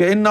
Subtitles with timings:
[0.00, 0.24] کہ ان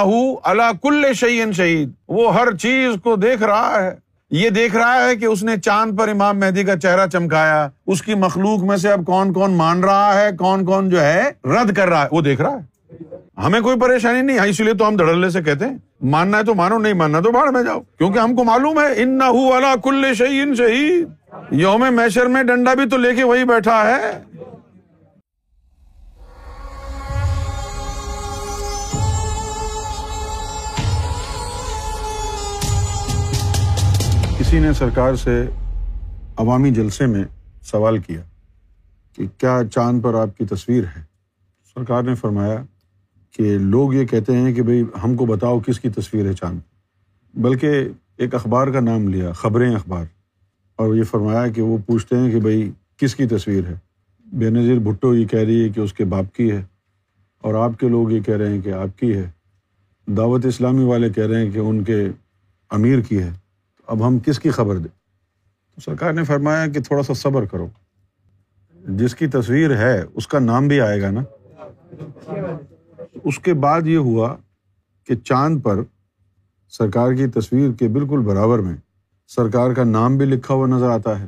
[0.43, 3.95] اللہ کل شعین شہید، وہ ہر چیز کو دیکھ رہا ہے۔
[4.31, 8.01] یہ دیکھ رہا ہے کہ اس نے چاند پر امام مہدی کا چہرہ چمکایا۔ اس
[8.01, 11.73] کی مخلوق میں سے اب کون کون مان رہا ہے، کون کون جو ہے رد
[11.75, 12.79] کر رہا ہے، وہ دیکھ رہا ہے۔
[13.45, 16.43] ہمیں کوئی پریشانی نہیں ہے اسی لیے تو ہم دھڑلے سے کہتے ہیں۔ ماننا ہے
[16.43, 19.75] تو مانو، نہیں ماننا تو باڑھ میں جاؤ۔ کیونکہ ہم کو معلوم ہے ان نہ
[19.83, 21.07] کل شعین شہید۔
[21.51, 24.23] یوم میشر میں ڈنڈا بھی تو لے کے وہی بیٹھا ہے۔
[34.39, 35.45] کسی نے سرکار سے
[36.37, 37.23] عوامی جلسے میں
[37.61, 38.21] سوال کیا
[39.15, 41.01] کہ کیا چاند پر آپ کی تصویر ہے؟
[41.75, 42.63] سرکار نے فرمایا
[43.31, 46.59] کہ لوگ یہ کہتے ہیں کہ بھائی ہم کو بتاؤ کس کی تصویر ہے چاند۔
[47.33, 50.05] بلکہ ایک اخبار کا نام لیا، خبریں اخبار۔
[50.75, 53.75] اور یہ فرمایا کہ وہ پوچھتے ہیں کہ بھائی کس کی تصویر ہے؟
[54.25, 56.63] بے نظیر بھٹو یہ کہہ رہی ہے کہ اس کے باپ کی ہے۔
[57.41, 59.29] اور آپ کے لوگ یہ کہہ رہے ہیں کہ آپ کی ہے۔
[60.07, 62.07] دعوت اسلامی والے کہہ رہے ہیں کہ ان کے
[62.69, 63.31] امیر کی ہے۔
[63.89, 64.97] اب ہم کس کی خبر دیں؟
[65.75, 67.67] تو سرکار نے فرمایا کہ تھوڑا سا صبر کرو۔
[68.87, 71.23] جس کی تصویر ہے، اس کا نام بھی آئے گا نا۔
[73.23, 74.35] اس کے بعد یہ ہوا
[75.03, 75.79] کہ چاند پر
[76.69, 78.77] سرکار کی تصویر کے بالکل برابر میں
[79.27, 81.27] سرکار کا نام بھی لکھا ہوا نظر آتا ہے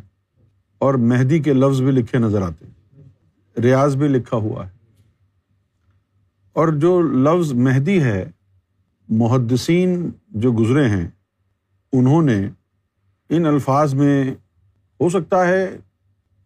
[0.78, 3.04] اور مہدی کے لفظ بھی لکھے نظر آتے ہیں۔
[3.62, 4.72] ریاض بھی لکھا ہوا ہے۔
[6.54, 8.32] اور جو لفظ مہدی ہے،
[9.10, 11.08] محدثین جو گزرے ہیں
[11.94, 12.50] انہوں نے
[13.30, 14.32] ان الفاظ میں
[15.00, 15.78] ہو سکتا ہے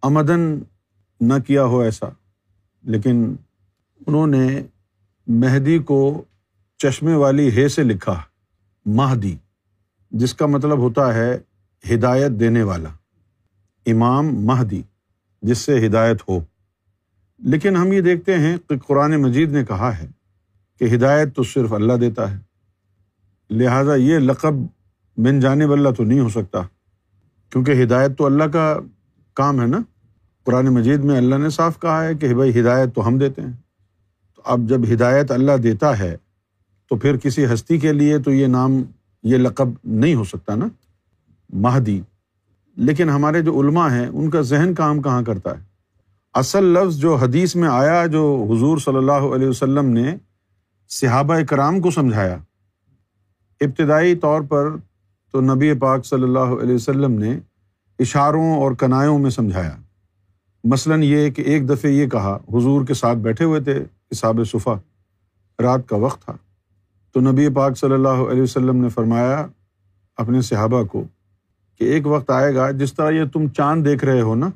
[0.02, 0.59] آمدن
[1.21, 2.05] نہ کیا ہو ایسا،
[2.83, 3.35] لیکن
[4.07, 4.63] انہوں نے
[5.27, 6.23] مہدی کو
[6.77, 8.21] چشمے والی ہے سے لکھا،
[8.85, 9.35] مہدی،
[10.11, 11.37] جس کا مطلب ہوتا ہے
[11.93, 12.89] ہدایت دینے والا۔
[13.85, 14.81] امام مہدی،
[15.41, 16.39] جس سے ہدایت ہو۔
[17.39, 20.07] لیکن ہم یہ دیکھتے ہیں کہ قرآن مجید نے کہا ہے
[20.80, 22.39] کہ ہدایت تو صرف اللہ دیتا ہے،
[23.49, 24.53] لہٰذا یہ لقب
[25.17, 26.61] بن جانب اللہ تو نہیں ہو سکتا۔
[27.49, 28.80] کیونکہ ہدایت تو اللہ کا
[29.33, 29.77] کام ہے نا۔
[30.43, 33.53] قرآن مجید میں اللہ نے صاف کہا ہے کہ بھائی ہدایت تو ہم دیتے ہیں۔
[34.36, 36.17] تو اب جب ہدایت اللہ دیتا ہے،
[36.89, 38.83] تو پھر کسی ہستی کے لیے تو یہ نام،
[39.23, 40.65] یہ لقب نہیں ہو سکتا نا۔
[41.53, 42.02] مہدی۔
[42.76, 45.64] لیکن ہمارے جو علماء ہیں، ان کا ذہن کام کہاں کرتا ہے؟
[46.33, 50.15] اصل لفظ جو حدیث میں آیا، جو حضور صلی اللہ علیہ وسلم نے
[50.89, 52.37] صحابہ کرام کو سمجھایا،
[53.61, 54.76] ابتدائی طور پر
[55.35, 57.39] تو نبی پاک صلی اللہ علیہ وسلم نے
[57.99, 59.75] اشاروں اور کنایوں میں سمجھایا۔
[60.63, 64.73] مثلاً یہ کہ ایک دفعہ یہ کہا، حضور کے ساتھ بیٹھے ہوئے تھے حساب صفا،
[65.61, 66.33] رات کا وقت تھا۔
[67.13, 69.47] تو نبی پاک صلی اللہ علیہ وسلم نے فرمایا
[70.17, 71.03] اپنے صحابہ کو
[71.79, 74.49] کہ ایک وقت آئے گا جس طرح یہ تم چاند دیکھ رہے ہو نا،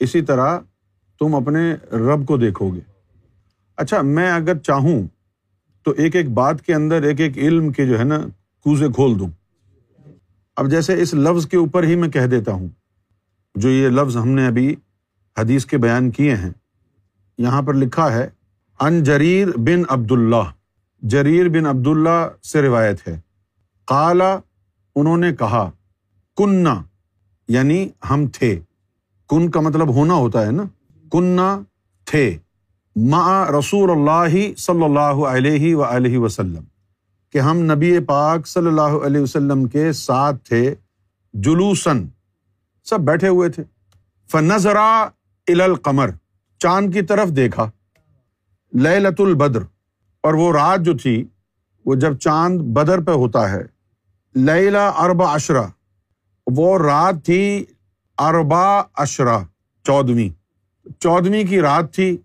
[0.00, 0.58] اسی طرح
[1.18, 2.80] تم اپنے رب کو دیکھو گے۔
[3.76, 5.02] اچھا میں اگر چاہوں
[5.84, 8.18] تو ایک ایک بات کے اندر، ایک ایک علم کے جو ہے نا،
[8.64, 9.28] کوزے کھول دوں۔
[10.56, 12.68] اب جیسے اس لفظ کے اوپر ہی میں کہہ دیتا ہوں،
[13.54, 14.76] جو یہ لفظ ہم نے ابھی
[15.38, 16.50] حدیث کے بیان کیے ہیں،
[17.38, 18.28] یہاں پر لکھا ہے
[18.80, 20.50] ان جریر بن عبد اللہ
[21.02, 23.20] جریر بن عبد اللہ سے روایت ہے۔
[23.84, 24.38] کالا
[24.96, 25.70] انہوں نے کہا
[26.36, 26.82] کننا
[27.48, 28.60] یعنی ہم تھے۔
[29.28, 30.62] کن کا مطلب ہونا ہوتا ہے نا؟
[31.12, 31.60] کننا
[32.04, 32.38] تھے۔
[32.96, 35.84] ما رسول اللہ صلی اللہ علیہ و
[36.20, 36.62] وسلم۔
[37.32, 40.74] کہ ہم نبی پاک صلی اللہ علیہ وسلم کے ساتھ تھے
[41.34, 42.04] جلوسن
[42.86, 43.62] سب بیٹھے ہوئے تھے۔
[44.30, 45.08] فنظرا
[45.46, 46.10] القمر،
[46.60, 47.70] چاند کی طرف دیکھا۔
[48.72, 49.62] لت البدر،
[50.24, 51.24] اور وہ رات جو تھی،
[51.86, 53.62] وہ جب چاند بدر پہ ہوتا ہے۔
[54.34, 55.62] لیلا اربا اشرا
[56.46, 57.64] وہ رات تھی
[58.18, 59.38] اربا اشرا
[59.84, 60.28] چودویں
[61.00, 62.16] چودویں کی رات تھی،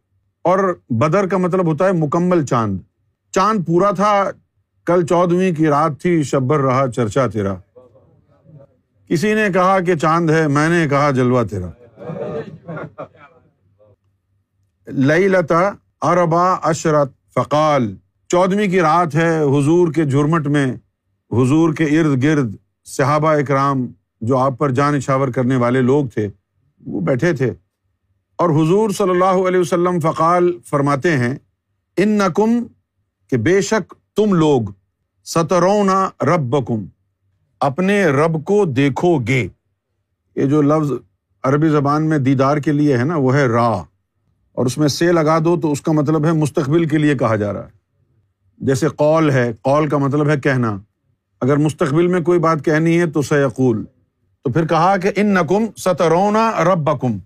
[0.46, 2.80] اور بدر کا مطلب ہوتا ہے مکمل چاند۔
[3.34, 4.14] چاند پورا تھا
[4.86, 7.56] کل چودویں کی رات تھی، شبر رہا، چرچا تیرا۔
[9.08, 11.70] کسی نے کہا کہ چاند ہے، میں نے کہا جلوا تیرا۔
[14.88, 15.72] لئی لتا
[16.02, 17.96] اربا اشرت فقال
[18.28, 20.74] چودویں کی رات ہے، حضور کے جھرمٹ میں،
[21.32, 23.88] حضور کے ارد گرد صحابہ اکرام
[24.22, 26.28] جو آپ پر جان اچھاور کرنے والے لوگ تھے،
[26.86, 27.52] وہ بیٹھے تھے۔
[28.36, 31.36] اور حضور صلی اللہ علیہ وسلم فقال فرماتے ہیں
[31.98, 32.64] ان نقم
[33.30, 34.62] کہ بے شک تم لوگ
[35.24, 36.86] سترونا رب بکم
[37.60, 39.48] اپنے رب کو دیکھو گے۔
[40.36, 40.92] یہ جو لفظ
[41.44, 43.84] عربی زبان میں دیدار کے لیے ہے نا، وہ ہے را۔
[44.52, 47.36] اور اس میں سے لگا دو تو اس کا مطلب ہے مستقبل کے لیے کہا
[47.36, 47.70] جا رہا ہے۔
[48.58, 50.78] جیسے قول ہے، قول کا مطلب ہے کہنا۔
[51.42, 53.86] اگر مستقبل میں کوئی بات کہنی ہے تو سیقول۔
[54.44, 57.18] تو پھر کہا کہ ان نقم سترونا رب بکم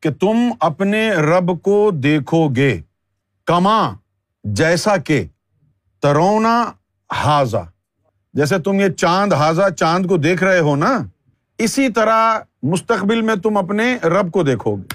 [0.00, 2.80] کہ تم اپنے رب کو دیکھو گے۔
[3.46, 3.94] کما،
[4.44, 5.26] جیسا کہ۔
[6.00, 6.72] ترونا
[7.24, 7.60] ہاضا
[8.34, 10.98] جیسے تم یہ چاند ہاضا چاند کو دیکھ رہے ہو نا،
[11.58, 14.94] اسی طرح مستقبل میں تم اپنے رب کو دیکھو گے۔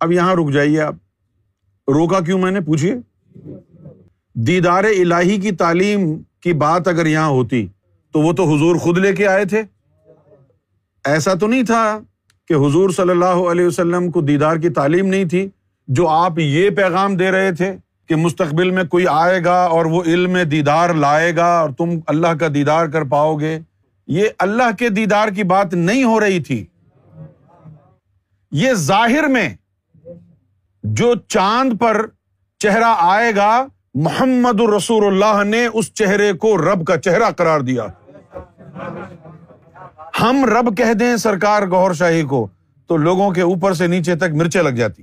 [0.00, 0.94] اب یہاں رک جائیے آپ۔
[1.88, 2.94] روکا کیوں میں نے؟ پوچھیے
[4.34, 7.66] دیدار الہی کی تعلیم کی بات اگر یہاں ہوتی
[8.12, 9.62] تو وہ تو حضور خود لے کے آئے تھے۔
[11.04, 12.00] ایسا تو نہیں تھا
[12.48, 15.48] کہ حضور صلی اللہ علیہ وسلم کو دیدار کی تعلیم نہیں تھی
[15.88, 20.02] جو آپ یہ پیغام دے رہے تھے۔ کہ مستقبل میں کوئی آئے گا اور وہ
[20.02, 23.58] علم دیدار لائے گا اور تم اللہ کا دیدار کر پاؤ گے۔
[24.06, 26.66] یہ اللہ کے دیدار کی بات نہیں ہو رہی تھی۔
[28.50, 29.48] یہ ظاہر میں
[30.82, 32.06] جو چاند پر
[32.58, 37.86] چہرہ آئے گا، محمد الرسول اللہ نے اس چہرے کو رب کا چہرہ قرار دیا۔
[40.20, 42.46] ہم رب کہہ دیں سرکار گور شاہی کو،
[42.86, 45.02] تو لوگوں کے اوپر سے نیچے تک مرچیں لگ جاتی۔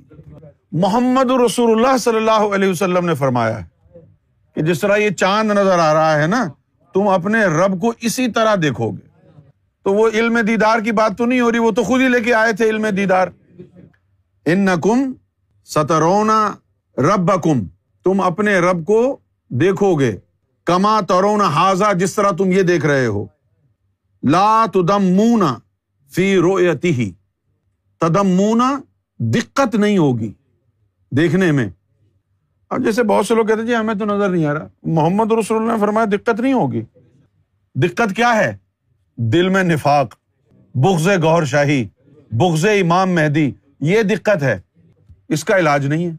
[0.72, 3.66] محمد رسول اللہ صلی اللہ علیہ وسلم نے فرمایا ہے
[4.56, 6.48] کہ جس طرح یہ چاند نظر آ رہا ہے نا،
[6.94, 9.30] تم اپنے رب کو اسی طرح دیکھو گے۔
[9.84, 12.22] تو وہ علم دیدار کی بات تو نہیں ہو رہی، وہ تو خود ہی لے
[12.22, 13.28] کے آئے تھے علم دیدار۔
[14.46, 15.14] ان کم
[15.66, 16.52] سترونا
[16.98, 17.64] رب کم
[18.04, 19.18] تم اپنے رب کو
[19.50, 20.18] دیکھو گے۔
[20.66, 23.26] کما ترونا حاضا جس طرح تم یہ دیکھ رہے ہو۔
[24.24, 25.58] لا تدم مونا
[26.16, 27.12] فی رویتی ہی
[28.00, 28.80] تدم مونا
[29.20, 30.34] دقت نہیں ہوگی۔
[31.12, 31.70] دیکھنے میں۔
[32.70, 35.62] اب جیسے بہت سے لوگ کہتے جی ہمیں تو نظر نہیں آ رہا۔ محمد رسول
[35.62, 36.82] اللہ نے فرمایا، دقت نہیں ہوگی۔
[37.76, 38.58] دقت کیا ہے؟
[39.16, 40.16] دل میں نفاق
[40.76, 41.88] بغز گور شاہی
[42.32, 44.62] بغز امام مہدی، یہ دقت ہے۔
[45.30, 46.12] اس کا علاج نہیں ہے۔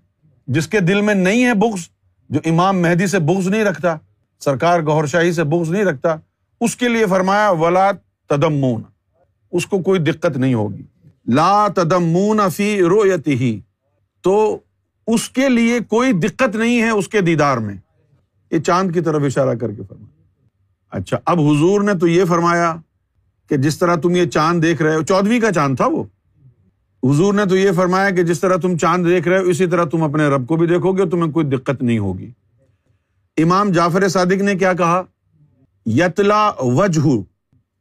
[0.46, 1.88] جس کے دل میں نہیں ہے بغض،
[2.28, 3.96] جو امام مہدی سے بغض نہیں رکھتا،
[4.40, 6.16] سرکار گور شاہی سے بغض نہیں رکھتا،
[6.60, 7.90] اس کے لیے فرمایا، ولا
[8.28, 8.82] تدمون۔
[9.52, 10.82] اس کو کوئی دقت نہیں ہوگی۔
[11.26, 13.60] لا تدمون فی رویتی ہی
[14.22, 14.58] تو
[15.06, 17.74] اس کے لیے کوئی دقت نہیں ہے اس کے دیدار میں۔
[18.50, 20.22] یہ چاند کی طرف اشارہ کر کے فرمایا۔
[20.90, 22.76] اچھا اب حضور نے تو یہ فرمایا
[23.48, 26.04] کہ جس طرح تم یہ چاند دیکھ رہے ہو، چودویں کا چاند تھا وہ۔
[27.02, 29.84] حضور نے تو یہ فرمایا کہ جس طرح تم چاند دیکھ رہے ہو، اسی طرح
[29.84, 32.30] تم اپنے رب کو بھی دیکھو گے تمہیں کوئی دقت نہیں ہوگی۔
[33.36, 35.02] امام جعفر صادق نے کیا کہا؟
[35.86, 37.00] یتلا وجہ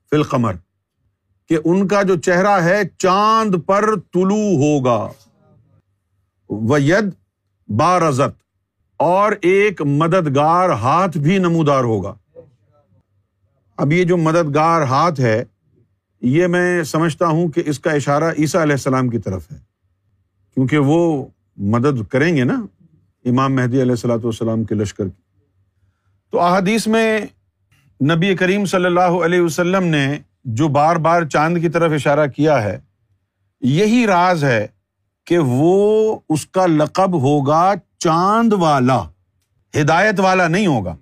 [0.09, 0.53] فل قمر
[1.49, 5.07] کہ ان کا جو چہرہ ہے، چاند پر طلوع ہوگا۔
[6.79, 7.05] ید
[7.69, 8.43] بارزت
[8.97, 12.13] اور ایک مددگار ہاتھ بھی نمودار ہوگا۔
[13.77, 15.43] اب یہ جو مددگار ہاتھ ہے،
[16.21, 19.57] یہ میں سمجھتا ہوں کہ اس کا اشارہ عیسیٰ علیہ السلام کی طرف ہے۔
[20.53, 21.25] کیونکہ وہ
[21.57, 22.65] مدد کریں گے نا
[23.25, 25.21] امام مہدی علیہ السلاۃ والسلام کے لشکر کی۔
[26.31, 27.21] تو احادیث میں
[28.15, 32.63] نبی کریم صلی اللہ علیہ وسلم نے جو بار بار چاند کی طرف اشارہ کیا
[32.63, 32.79] ہے،
[33.61, 34.67] یہی راز ہے
[35.25, 39.03] کہ وہ اس کا لقب ہوگا چاند والا،
[39.81, 40.95] ہدایت والا نہیں ہوگا۔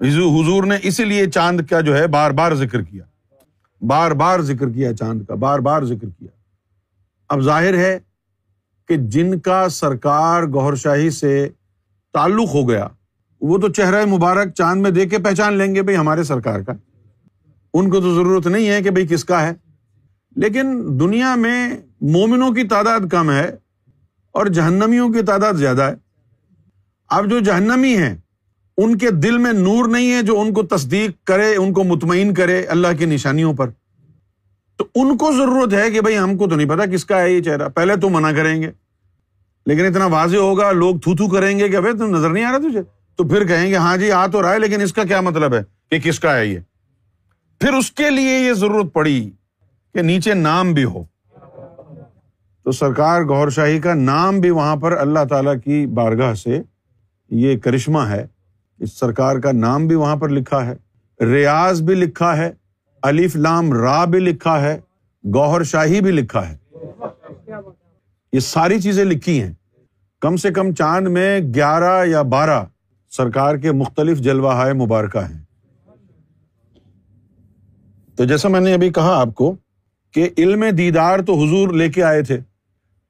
[0.00, 3.04] حضور نے اسی لیے چاند کا جو ہے بار بار ذکر کیا۔
[3.80, 6.28] بار بار ذکر کیا چاند کا، بار بار ذکر کیا۔
[7.28, 7.98] اب ظاہر ہے
[8.88, 11.48] کہ جن کا سرکار گور شاہی سے
[12.12, 12.88] تعلق ہو گیا،
[13.40, 16.72] وہ تو چہرہ مبارک چاند میں دیکھ کے پہچان لیں گے بھائی ہمارے سرکار کا۔
[17.74, 19.52] ان کو تو ضرورت نہیں ہے کہ بھائی کس کا ہے۔
[20.36, 21.76] لیکن دنیا میں
[22.10, 23.56] مومنوں کی تعداد کم ہے
[24.32, 25.94] اور جہنمیوں کی تعداد زیادہ ہے۔
[27.08, 28.16] اب جو جہنمی ہیں،
[28.76, 32.34] ان کے دل میں نور نہیں ہے جو ان کو تصدیق کرے، ان کو مطمئن
[32.34, 33.70] کرے اللہ کی نشانیوں پر۔
[34.76, 37.32] تو ان کو ضرورت ہے کہ بھائی ہم کو تو نہیں پتا کس کا ہے
[37.32, 38.70] یہ چہرہ۔ پہلے تو منع کریں گے۔
[39.66, 42.50] لیکن اتنا واضح ہوگا، لوگ تھو تھو کریں گے کہ بھائی تم نظر نہیں آ
[42.50, 42.82] رہا تجھے۔
[43.16, 45.54] تو پھر کہیں گے ہاں جی آ تو رہا ہے، لیکن اس کا کیا مطلب
[45.54, 46.58] ہے کہ کس کا ہے یہ؟
[47.60, 49.30] پھر اس کے لیے یہ ضرورت پڑی
[49.94, 51.13] کہ نیچے نام بھی ہو۔
[52.64, 56.62] تو سرکار گور شاہی کا نام بھی وہاں پر اللہ تعالی کی بارگاہ سے
[57.30, 58.26] یہ کرشمہ ہے،
[58.78, 60.74] اس سرکار کا نام بھی وہاں پر لکھا ہے،
[61.24, 62.52] ریاض بھی لکھا ہے،
[63.02, 64.80] الف لام را بھی لکھا ہے،
[65.34, 66.56] گوہر شاہی بھی لکھا ہے۔
[68.32, 69.52] یہ ساری چیزیں لکھی ہیں۔
[70.20, 72.64] کم سے کم چاند میں گیارہ یا بارہ
[73.10, 75.42] سرکار کے مختلف جلوہ مبارکہ ہیں۔
[78.16, 79.56] تو جیسا میں نے ابھی کہا آپ کو
[80.12, 82.38] کہ علم دیدار تو حضور لے کے آئے تھے۔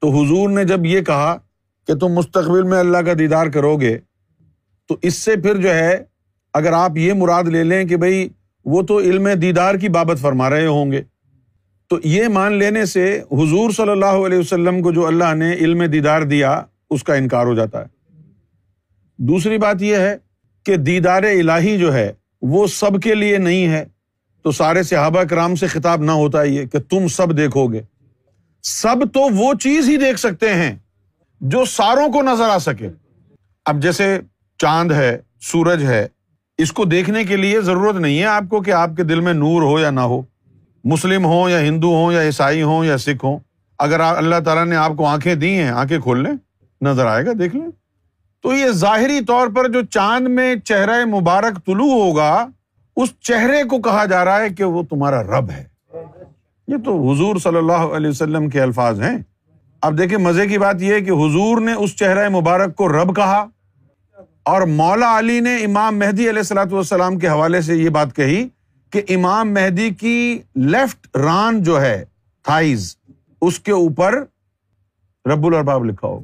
[0.01, 1.37] تو حضور نے جب یہ کہا
[1.87, 3.97] کہ تم مستقبل میں اللہ کا دیدار کرو گے،
[4.87, 6.03] تو اس سے پھر جو ہے،
[6.53, 8.29] اگر آپ یہ مراد لے لیں کہ بھائی
[8.65, 11.01] وہ تو علم دیدار کی بابت فرما رہے ہوں گے۔
[11.87, 15.83] تو یہ مان لینے سے حضور صلی اللہ علیہ وسلم کو جو اللہ نے علم
[15.83, 17.85] دیدار دیا، اس کا انکار ہو جاتا ہے۔
[19.17, 20.17] دوسری بات یہ ہے
[20.63, 23.85] کہ دیدار الہی جو ہے، وہ سب کے لیے نہیں ہے۔
[24.43, 27.81] تو سارے صحابہ کرام سے خطاب نہ ہوتا یہ کہ تم سب دیکھو گے۔
[28.67, 30.75] سب تو وہ چیز ہی دیکھ سکتے ہیں
[31.41, 32.89] جو ساروں کو نظر آ سکے۔
[33.65, 34.19] اب جیسے
[34.59, 36.07] چاند ہے، سورج ہے،
[36.57, 39.33] اس کو دیکھنے کے لیے ضرورت نہیں ہے آپ کو کہ آپ کے دل میں
[39.33, 40.21] نور ہو یا نہ ہو۔
[40.83, 43.39] مسلم ہوں یا ہندو ہوں یا عیسائی ہوں یا سکھ ہوں،
[43.79, 46.31] اگر اللہ تعالیٰ نے آپ کو آنکھیں دی ہیں، آنکھیں کھول لیں،
[46.81, 47.67] نظر آئے گا، دیکھ لیں۔
[48.43, 52.47] تو یہ ظاہری طور پر جو چاند میں چہرہ مبارک طلوع ہوگا،
[52.95, 55.74] اس چہرے کو کہا جا رہا ہے کہ وہ تمہارا رب ہے۔
[56.67, 59.17] یہ تو حضور صلی اللہ علیہ وسلم کے الفاظ ہیں۔
[59.81, 63.45] اب دیکھیں، مزے کی بات یہ کہ حضور نے اس چہرہ مبارک کو رب کہا
[64.43, 68.47] اور مولا علی نے امام مہدی علیہ السلاۃ والسلام کے حوالے سے یہ بات کہی
[68.93, 72.03] کہ امام مہدی کی لیفٹ ران جو ہے،
[72.45, 72.95] تھائز،
[73.41, 74.23] اس کے اوپر
[75.25, 76.19] رب الرباب لکھا ہو۔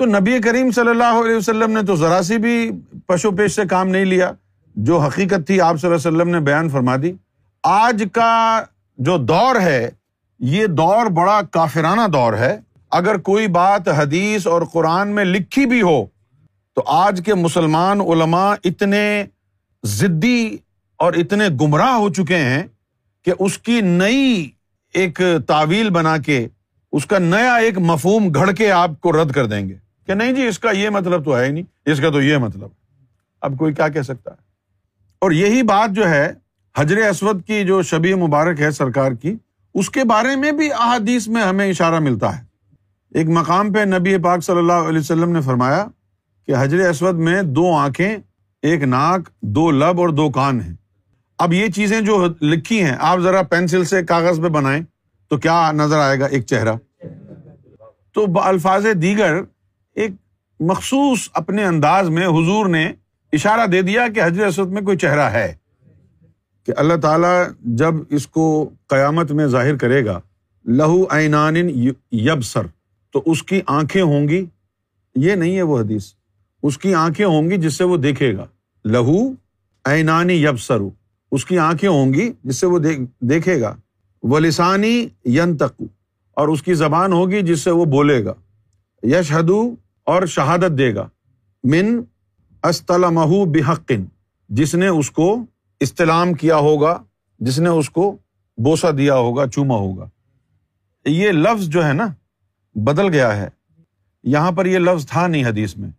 [0.00, 2.70] تو نبی کریم صلی اللہ علیہ وسلم نے تو ذرا سی بھی
[3.06, 4.32] پشو پیش سے کام نہیں لیا،
[4.74, 7.12] جو حقیقت تھی، آپ صلی اللہ علیہ وسلم نے بیان فرما دی۔
[7.68, 8.62] آج کا
[8.98, 9.90] جو دور ہے،
[10.38, 15.82] یہ دور بڑا کافرانہ دور ہے۔ اگر کوئی بات حدیث اور قرآن میں لکھی بھی
[15.82, 16.06] ہو،
[16.74, 19.24] تو آج کے مسلمان علماء اتنے
[19.82, 20.56] ضدی
[20.96, 22.62] اور اتنے گمراہ ہو چکے ہیں
[23.24, 24.50] کہ اس کی نئی
[24.94, 26.48] ایک تعویل بنا کے،
[26.92, 29.74] اس کا نیا ایک مفہوم گھڑ کے آپ کو رد کر دیں گے۔
[30.06, 32.36] کہ نہیں جی اس کا یہ مطلب تو ہے ہی نہیں، اس کا تو یہ
[32.36, 32.68] مطلب
[33.40, 34.36] اب کوئی کیا کہہ سکتا ہے؟
[35.18, 36.32] اور یہی بات جو ہے
[36.78, 39.36] حجر اسود کی جو شبی مبارک ہے سرکار کی،
[39.74, 42.44] اس کے بارے میں بھی احادیث میں ہمیں اشارہ ملتا ہے۔
[43.14, 45.86] ایک مقام پہ نبی پاک صلی اللہ علیہ وسلم نے فرمایا
[46.46, 48.16] کہ حجر اسود میں دو آنکھیں،
[48.62, 50.74] ایک ناک، دو لب اور دو کان ہیں۔
[51.38, 54.82] اب یہ چیزیں جو لکھی ہیں، آپ ذرا پینسل سے کاغذ پہ بنائیں
[55.28, 56.74] تو کیا نظر آئے گا ایک چہرہ؟
[58.14, 59.40] تو الفاظ دیگر
[59.94, 60.12] ایک
[60.60, 62.92] مخصوص اپنے انداز میں حضور نے
[63.32, 65.54] اشارہ دے دیا کہ حضرت اسود میں کوئی چہرہ ہے۔
[66.66, 70.20] کہ اللہ تعالیٰ جب اس کو قیامت میں ظاہر کرے گا،
[70.66, 71.56] لہو اینان
[72.12, 72.66] یب سر
[73.12, 74.44] تو اس کی آنکھیں ہوں گی۔
[75.16, 76.12] یہ نہیں ہے وہ حدیث۔
[76.62, 78.46] اس کی آنکھیں ہوں گی جس سے وہ دیکھے گا۔
[78.84, 79.32] لہو
[79.84, 80.78] اینانی یبسر
[81.32, 82.78] اس کی آنکھیں ہوں گی جس سے وہ
[83.20, 83.76] دیکھے گا۔
[84.22, 85.82] وہ لسانی ین تک
[86.34, 88.32] اور اس کی زبان ہوگی جس سے وہ بولے گا۔
[89.02, 91.08] یش ہدو اور شہادت دے گا۔
[91.64, 92.00] من
[92.62, 94.04] استلمہ بحقن
[94.48, 95.44] جس نے اس کو
[95.80, 97.02] استعلام کیا ہوگا،
[97.38, 98.16] جس نے اس کو
[98.56, 100.08] بوسا دیا ہوگا، چوما ہوگا۔
[101.04, 102.06] یہ لفظ جو ہے نا،
[102.74, 103.48] بدل گیا ہے۔
[104.22, 105.90] یہاں پر یہ لفظ تھا نہیں حدیث میں۔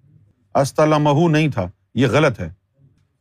[0.55, 2.50] استعلام نہیں تھا، یہ غلط ہے۔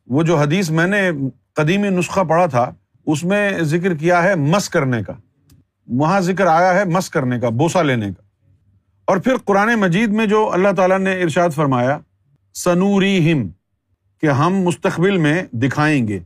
[0.07, 1.11] وہ جو حدیث میں نے
[1.53, 2.71] قدیمی نسخہ پڑھا تھا،
[3.05, 5.13] اس میں ذکر کیا ہے مس کرنے کا۔
[5.87, 8.21] وہاں ذکر آیا ہے مس کرنے کا بوسا لینے کا۔
[9.05, 11.99] اور پھر قرآن مجید میں جو اللہ تعالیٰ نے ارشاد فرمایا
[12.53, 13.47] سنوری ہم
[14.21, 16.19] کہ ہم مستقبل میں دکھائیں گے۔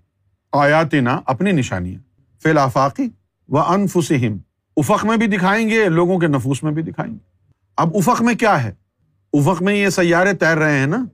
[0.52, 2.00] آیات نا اپنی نشانیاں۔
[2.44, 3.10] فی الافاقی
[3.50, 4.38] و انفسم
[4.78, 7.18] افق میں بھی دکھائیں گے، لوگوں کے نفوس میں بھی دکھائیں گے۔
[7.78, 8.74] اب افق میں کیا ہے؟
[9.34, 11.06] افق میں یہ سیارے تیر رہے ہیں نا۔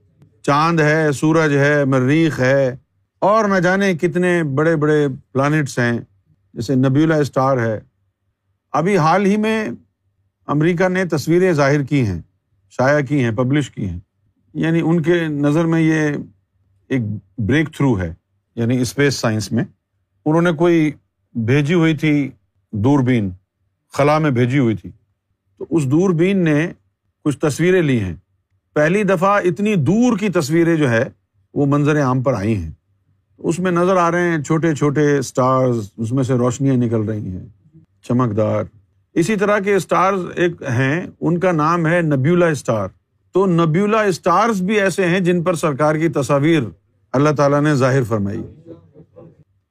[0.42, 2.76] چاند ہے، سورج ہے، مریخ ہے۔
[3.18, 5.98] اور نہ جانے کتنے بڑے بڑے پلانٹس ہیں۔
[6.54, 7.80] جیسے نبیولہ اسٹار ہے۔
[8.72, 9.68] ابھی حال ہی میں
[10.46, 12.22] امریکہ نے تصویریں ظاہر کی ہیں،
[12.70, 13.98] شائع کی ہیں پبلش کی ہیں۔
[14.54, 16.02] یعنی ان کے نظر میں یہ
[16.88, 17.02] ایک
[17.38, 18.14] بریک تھرو ہے۔
[18.58, 19.64] یعنی اسپیس سائنس میں،
[20.24, 20.92] انہوں نے کوئی
[21.34, 22.30] بھیجی ہوئی تھی
[22.72, 23.30] دوربین،
[23.92, 24.90] خلا میں بھیجی ہوئی تھی۔
[25.58, 26.72] تو اس دوربین نے
[27.24, 28.16] کچھ تصویریں لی ہیں۔
[28.74, 31.04] پہلی دفعہ اتنی دور کی تصویریں جو ہے،
[31.54, 32.70] وہ منظر عام پر آئی ہیں۔
[33.38, 37.30] اس میں نظر آ رہے ہیں چھوٹے چھوٹے اسٹارز اس میں سے روشنیاں نکل رہی
[37.30, 37.46] ہیں،
[38.02, 38.64] چمکدار۔
[39.14, 42.88] اسی طرح کے اسٹارز ایک ہیں، ان کا نام ہے نبیولا اسٹار
[43.32, 46.62] تو نبیولا اسٹارز بھی ایسے ہیں جن پر سرکار کی تصاویر
[47.14, 48.42] اللہ تعالیٰ نے ظاہر فرمائی۔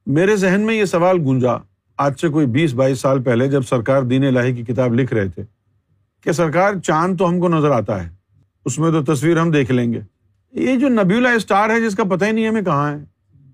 [0.08, 1.56] میرے ذہن میں یہ سوال گونجا،
[1.98, 5.28] آج سے کوئی بیس بائیس سال پہلے جب سرکار دین الہی کی کتاب لکھ رہے
[5.28, 5.44] تھے
[6.26, 8.10] کہ سرکار چاند تو ہم کو نظر آتا ہے،
[8.66, 10.00] اس میں تو تصویر ہم دیکھ لیں گے۔
[10.54, 13.04] یہ جو نبی اللہ اسٹار ہے جس کا پتہ ہی نہیں ہمیں کہاں ہے،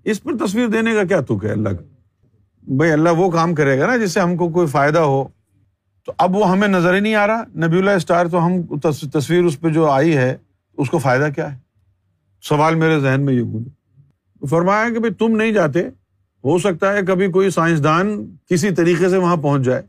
[0.04, 1.84] اس پر تصویر دینے کا کیا تک ہے اللہ کا؟
[2.76, 5.24] بھائی اللہ وہ کام کرے گا نا جس سے ہم کو کوئی فائدہ ہو۔
[6.06, 8.78] تو اب وہ ہمیں نظر ہی نہیں آ رہا نبی اللہ اسٹار تو ہم
[9.12, 10.36] تصویر اس پہ جو آئی ہے،
[10.78, 11.58] اس کو فائدہ کیا ہے؟
[12.48, 15.88] سوال میرے ذہن میں یہ گونجا۔ فرمایا کہ بھائی تم نہیں جاتے،
[16.44, 19.82] ہو سکتا ہے کبھی کوئی سائنسدان کسی طریقے سے وہاں پہنچ جائے۔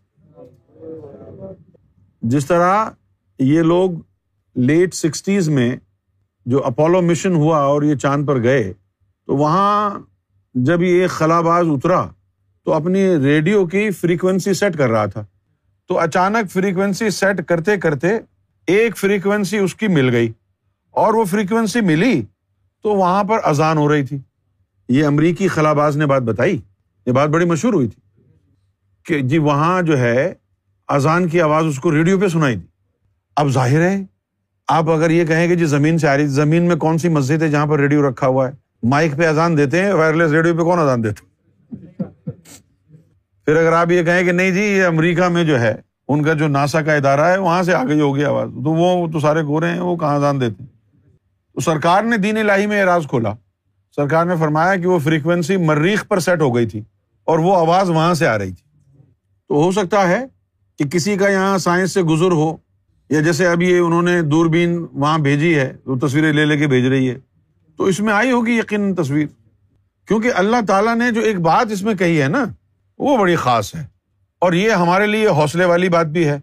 [2.22, 2.90] جس طرح
[3.40, 3.92] یہ لوگ
[4.56, 5.76] لیٹ سکسٹیز میں
[6.46, 8.74] جو اپولو مشن ہوا اور یہ چاند پر گئے،
[9.28, 10.00] تو وہاں
[10.54, 12.06] جب یہ خلاباز اترا،
[12.66, 15.26] تو اپنی ریڈیو کی فریکوینسی سیٹ کر رہا تھا۔
[15.88, 18.08] تو اچانک فریکوینسی سیٹ کرتے کرتے
[18.68, 20.32] ایک فریکوینسی اس کی مل گئی
[20.92, 22.22] اور وہ فریکوینسی ملی۔
[22.86, 24.18] تو وہاں پر اذان ہو رہی تھی۔
[24.90, 26.62] یہ امریکی خلاباز نے بات بتائی۔
[27.06, 28.02] یہ بات بڑی مشہور ہوئی تھی
[29.06, 30.34] کہ جی وہاں جو ہے
[30.88, 32.68] اذان کی آواز اس کو ریڈیو پہ سنائی تھی
[33.36, 33.96] اب ظاہر ہے،
[34.68, 37.42] آپ اگر یہ کہیں کہ جی زمین سے آ رہی، زمین میں کون سی مسجد
[37.42, 40.64] ہے جہاں پر ریڈیو رکھا ہوا ہے؟ مائک پہ اذان دیتے ہیں، وائرلیس ریڈیو پہ
[40.64, 41.26] کون اذان دیتے
[43.46, 45.76] پھر اگر آپ یہ کہیں کہ نہیں جی یہ امریکہ میں جو ہے،
[46.08, 49.08] ان کا جو ناسا کا ادارہ ہے، وہاں سے آ گئی ہوگی آواز، تو وہ
[49.08, 50.75] تو سارے گورے ہیں، وہ کہاں اذان دیتے ہیں؟
[51.56, 53.34] تو سرکار نے دین الہی میں اعراض کھولا۔
[53.96, 56.82] سرکار نے فرمایا کہ وہ فریکوینسی مریخ پر سیٹ ہو گئی تھی
[57.24, 58.80] اور وہ آواز وہاں سے آ رہی تھی۔
[59.50, 60.26] تو ہو سکتا ہے
[60.80, 62.58] کہ کسی کا یہاں سائنس سے گزر ہو
[63.10, 66.68] یا جیسے اب یہ انہوں نے دوربین وہاں بھیجی ہے، وہ تصویریں لے لے کے
[66.68, 67.16] بھیج رہی ہے۔
[67.78, 69.28] تو اس میں آئی ہوگی یقین تصویر۔
[70.08, 72.46] کیونکہ اللہ تعالیٰ نے جو ایک بات اس میں کہی ہے نا،
[72.98, 73.86] وہ بڑی خاص ہے۔
[74.40, 76.40] اور یہ ہمارے لیے حوصلے والی بات بھی ہے۔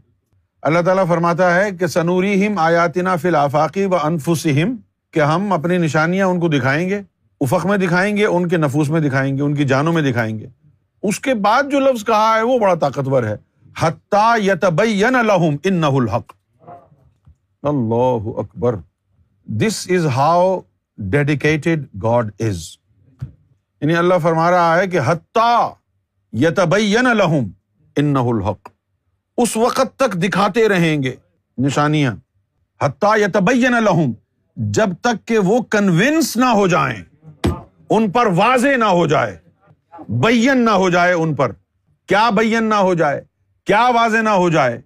[0.62, 4.76] اللہ تعالیٰ فرماتا ہے کہ سنوری ہم آیاتنا فی الآفاقی و انفسم
[5.12, 7.02] کہ ہم اپنی نشانیاں ان کو دکھائیں گے،
[7.40, 10.38] افق میں دکھائیں گے، ان کے نفوس میں دکھائیں گے، ان کی جانوں میں دکھائیں
[10.38, 10.46] گے۔
[11.02, 13.36] اس کے بعد جو لفظ کہا ہے، وہ بڑا طاقتور ہے۔
[13.78, 16.32] حتیٰ یتبین لہم انہ الحق۔
[17.62, 18.76] اللہ اکبر
[19.44, 20.60] this is how
[20.98, 22.62] dedicated God is
[23.80, 25.72] یعنی اللہ فرما رہا ہے کہ حتیٰ
[26.32, 27.48] یتبین لہم
[27.96, 28.68] انہ الحق۔
[29.36, 31.14] اس وقت تک دکھاتے رہیں گے
[31.58, 32.14] نشانیاں۔
[32.80, 34.12] حتیٰ یتبین لہم
[34.56, 37.02] جب تک کہ وہ کنوینس نہ ہو جائیں،
[37.90, 39.36] ان پر واضح نہ ہو جائے
[40.08, 41.52] بین نہ ہو جائے ان پر۔
[42.06, 43.20] کیا بین نہ ہو جائے؟
[43.66, 44.80] کیا واضح نہ ہو جائے؟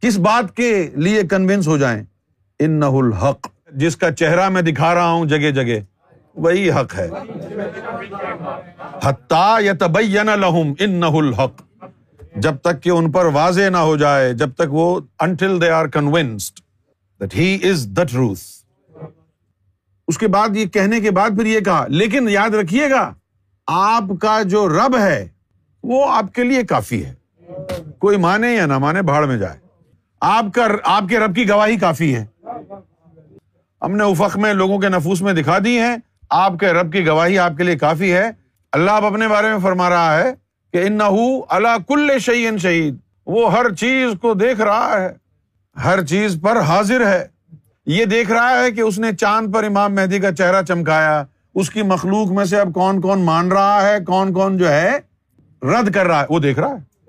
[0.00, 2.02] کس بات کے لیے کنوینس ہو جائیں؟
[2.58, 5.80] ان نہ الحق۔ جس کا چہرہ میں دکھا رہا ہوں جگہ جگہ،
[6.36, 7.08] وہی حق ہے۔
[9.02, 11.62] حتیٰ یا تبین لہم ان نہ الحق۔
[12.36, 15.86] جب تک کہ ان پر واضح نہ ہو جائے، جب تک وہ until they are
[15.86, 16.60] convinced
[17.20, 18.61] that he is the truth
[20.08, 23.14] اس کے بعد یہ کہنے کے بعد پھر یہ کہا، لیکن یاد رکھیے گا،
[23.66, 25.28] آپ کا جو رب ہے،
[25.82, 27.14] وہ آپ کے لیے کافی ہے۔
[27.98, 29.58] کوئی مانے یا نہ مانے، بھاڑ میں جائے۔
[30.20, 32.24] آپ کا آپ کے رب کی گواہی کافی ہے
[33.82, 35.96] ہم نے افق میں لوگوں کے نفوس میں دکھا دی ہے
[36.30, 38.30] آپ کے رب کی گواہی آپ کے لیے کافی ہے۔
[38.72, 40.34] اللہ آپ اپنے بارے میں فرما رہا ہے
[40.72, 40.98] کہ ان
[41.48, 45.08] اللہ کل شعین شہید۔ وہ ہر چیز کو دیکھ رہا ہے،
[45.84, 47.26] ہر چیز پر حاضر ہے۔
[47.86, 51.70] یہ دیکھ رہا ہے کہ اس نے چاند پر امام مہدی کا چہرہ چمکایا۔ اس
[51.70, 54.98] کی مخلوق میں سے اب کون کون مان رہا ہے، کون کون جو ہے،
[55.62, 57.02] رد کر رہا ہے۔ وہ دیکھ رہا ہے۔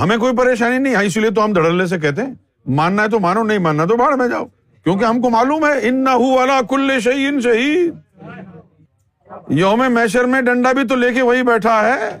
[0.00, 2.34] ہمیں کوئی پریشانی نہیں ہے اسی لیے تو ہم دھڑلے سے کہتے ہیں،
[2.66, 4.44] ماننا ہے تو مانو، نہیں ماننا تو باہر میں جاؤ۔
[4.84, 7.94] کیونکہ ہم کو معلوم ہے ان نہ والا کل شہین شہید۔
[9.48, 12.20] یوم میشر میں ڈنڈا بھی تو لے کے وہی بیٹھا ہے۔